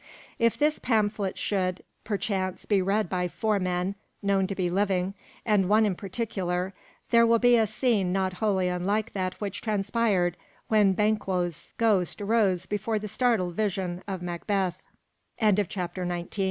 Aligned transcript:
If 0.39 0.57
this 0.57 0.79
pamphlet 0.79 1.37
should, 1.37 1.83
perchance, 2.03 2.65
be 2.65 2.81
read 2.81 3.07
by 3.07 3.27
four 3.27 3.59
men 3.59 3.93
known 4.23 4.47
to 4.47 4.55
be 4.55 4.67
living 4.67 5.13
and 5.45 5.69
one 5.69 5.85
in 5.85 5.93
particular, 5.93 6.73
there 7.11 7.27
will 7.27 7.37
be 7.37 7.55
a 7.55 7.67
scene 7.67 8.11
not 8.11 8.33
wholly 8.33 8.67
unlike 8.67 9.13
that 9.13 9.35
which 9.39 9.61
transpired 9.61 10.37
when 10.69 10.93
Banquo's 10.93 11.75
ghost 11.77 12.19
arose 12.19 12.65
before 12.65 12.97
the 12.97 13.07
startled 13.07 13.53
vision 13.53 14.01
of 14.07 14.23
Macbeth. 14.23 14.81
BILL 15.39 15.51
THOMPSON'S 15.53 15.67
FATAL 15.75 16.07
SURPRISE. 16.09 16.39